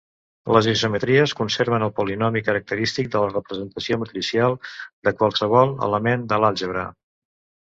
[0.53, 4.57] Les isometries conserven el polinomi característic de la representació matricial
[5.09, 6.89] de qualsevol element de l'àlgebra.